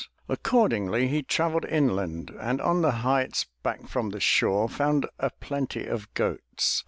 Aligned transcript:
Accordingly, 0.27 1.09
he 1.09 1.21
traveled 1.21 1.63
inland, 1.65 2.35
and 2.39 2.59
on 2.59 2.81
the 2.81 2.89
heights 3.05 3.45
back 3.61 3.87
from 3.87 4.09
the 4.09 4.19
shore 4.19 4.67
found 4.67 5.05
a 5.19 5.29
plenty 5.29 5.85
of 5.85 6.11
goats. 6.15 6.79